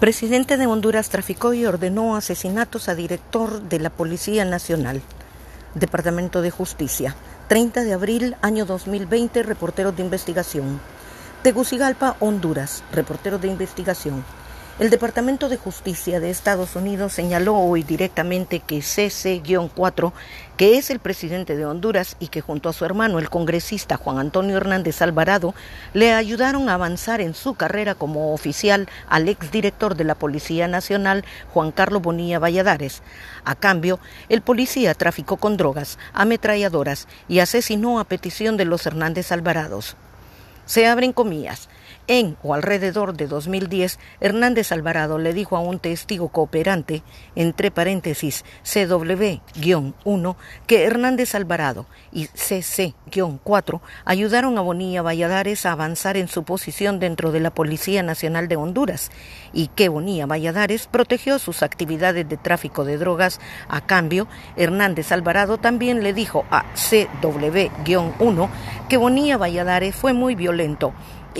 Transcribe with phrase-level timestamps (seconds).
[0.00, 5.00] Presidente de Honduras traficó y ordenó asesinatos a director de la Policía Nacional.
[5.74, 7.16] Departamento de Justicia.
[7.48, 10.80] 30 de abril, año 2020, reporteros de investigación.
[11.42, 14.22] Tegucigalpa, Honduras, reporteros de investigación.
[14.78, 20.12] El Departamento de Justicia de Estados Unidos señaló hoy directamente que CC-4,
[20.58, 24.18] que es el presidente de Honduras y que junto a su hermano, el congresista Juan
[24.18, 25.54] Antonio Hernández Alvarado,
[25.94, 31.24] le ayudaron a avanzar en su carrera como oficial al exdirector de la Policía Nacional,
[31.54, 33.00] Juan Carlos Bonilla Valladares.
[33.46, 39.32] A cambio, el policía traficó con drogas, ametralladoras y asesinó a petición de los Hernández
[39.32, 39.96] Alvarados.
[40.66, 41.70] Se abren comillas.
[42.08, 47.02] En o alrededor de 2010, Hernández Alvarado le dijo a un testigo cooperante,
[47.34, 50.36] entre paréntesis CW-1,
[50.68, 57.32] que Hernández Alvarado y CC-4 ayudaron a Bonilla Valladares a avanzar en su posición dentro
[57.32, 59.10] de la Policía Nacional de Honduras
[59.52, 63.40] y que Bonilla Valladares protegió sus actividades de tráfico de drogas.
[63.68, 68.48] A cambio, Hernández Alvarado también le dijo a CW-1
[68.88, 70.92] que Bonilla Valladares fue muy violento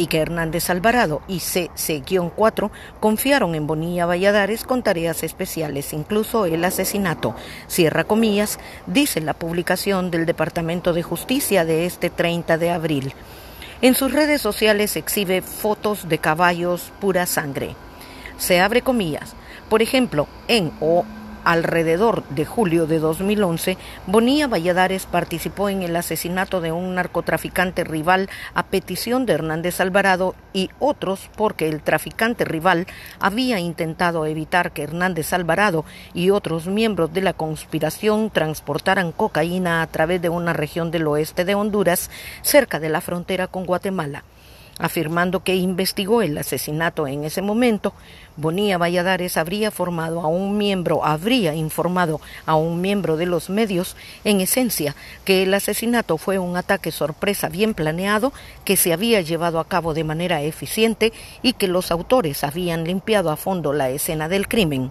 [0.04, 7.34] que Hernández Alvarado y CC-4 confiaron en Bonilla Valladares con tareas especiales, incluso el asesinato.
[7.66, 13.14] Cierra comillas, dice la publicación del Departamento de Justicia de este 30 de abril.
[13.80, 17.74] En sus redes sociales exhibe fotos de caballos pura sangre.
[18.36, 19.34] Se abre comillas.
[19.70, 21.04] Por ejemplo, en o
[21.46, 28.28] alrededor de julio de 2011, Bonilla Valladares participó en el asesinato de un narcotraficante rival
[28.52, 32.88] a petición de Hernández Alvarado y otros porque el traficante rival
[33.20, 39.86] había intentado evitar que Hernández Alvarado y otros miembros de la conspiración transportaran cocaína a
[39.86, 42.10] través de una región del oeste de Honduras
[42.42, 44.24] cerca de la frontera con Guatemala
[44.78, 47.92] afirmando que investigó el asesinato en ese momento,
[48.36, 53.96] Bonilla Valladares habría formado a un miembro, habría informado a un miembro de los medios,
[54.24, 58.32] en esencia, que el asesinato fue un ataque sorpresa bien planeado,
[58.64, 61.12] que se había llevado a cabo de manera eficiente
[61.42, 64.90] y que los autores habían limpiado a fondo la escena del crimen.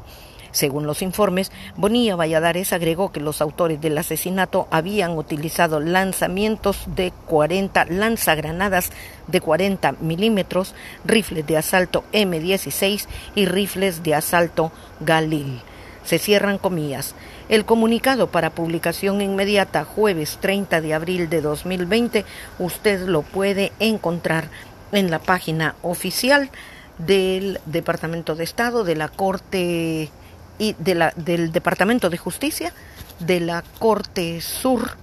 [0.56, 7.12] Según los informes, Bonilla Valladares agregó que los autores del asesinato habían utilizado lanzamientos de
[7.28, 8.92] 40 lanzagranadas
[9.28, 10.74] de 40 milímetros,
[11.04, 13.06] rifles de asalto M16
[13.36, 14.72] y rifles de asalto
[15.02, 15.60] Galil.
[16.06, 17.16] Se cierran comillas.
[17.50, 22.24] El comunicado para publicación inmediata jueves 30 de abril de 2020
[22.60, 24.48] usted lo puede encontrar
[24.94, 26.50] en la página oficial
[26.98, 30.10] del Departamento de Estado de la Corte
[30.58, 32.74] y de la, del Departamento de Justicia
[33.20, 34.98] de la Corte Sur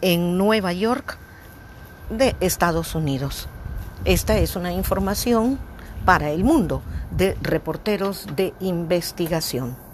[0.00, 1.18] en Nueva York
[2.10, 3.48] de Estados Unidos.
[4.04, 5.58] Esta es una información
[6.04, 9.87] para el mundo de reporteros de investigación.